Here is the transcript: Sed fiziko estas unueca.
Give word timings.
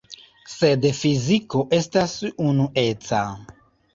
Sed 0.51 0.87
fiziko 0.99 1.61
estas 1.79 2.15
unueca. 2.47 3.21